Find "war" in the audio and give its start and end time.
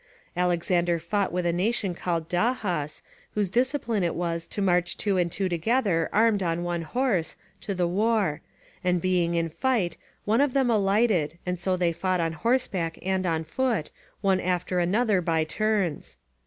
7.87-8.41